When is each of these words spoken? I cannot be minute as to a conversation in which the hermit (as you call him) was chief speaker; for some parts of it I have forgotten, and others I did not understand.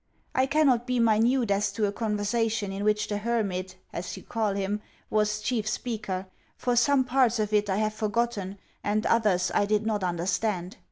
I 0.33 0.47
cannot 0.47 0.87
be 0.87 0.99
minute 0.99 1.51
as 1.51 1.71
to 1.73 1.85
a 1.85 1.91
conversation 1.91 2.71
in 2.71 2.83
which 2.83 3.07
the 3.07 3.19
hermit 3.19 3.75
(as 3.93 4.17
you 4.17 4.23
call 4.23 4.55
him) 4.55 4.81
was 5.11 5.41
chief 5.41 5.67
speaker; 5.69 6.25
for 6.57 6.75
some 6.75 7.03
parts 7.03 7.37
of 7.37 7.53
it 7.53 7.69
I 7.69 7.77
have 7.77 7.93
forgotten, 7.93 8.57
and 8.83 9.05
others 9.05 9.51
I 9.53 9.67
did 9.67 9.85
not 9.85 10.03
understand. 10.03 10.77